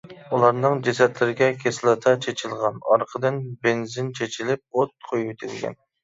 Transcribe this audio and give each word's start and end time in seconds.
ئۇلارنىڭ 0.35 0.77
جەسەتلىرىگە 0.85 1.49
كىسلاتا 1.63 2.13
چېچىلغان، 2.25 2.79
ئارقىدىن 2.93 3.37
بېنزىن 3.67 4.09
چېچىلىپ 4.21 4.79
ئوت 4.79 4.95
قويۇۋېتىلگەن. 5.11 5.77